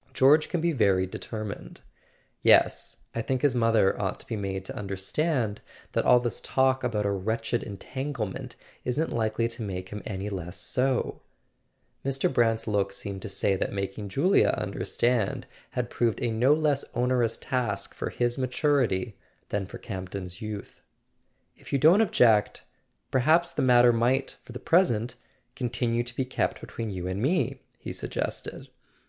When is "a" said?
7.06-7.12, 12.02-12.02, 16.22-16.32